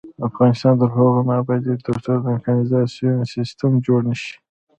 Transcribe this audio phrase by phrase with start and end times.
[0.27, 4.35] افغانستان تر هغو نه ابادیږي، ترڅو د کانالیزاسیون سیستم جوړ نشي.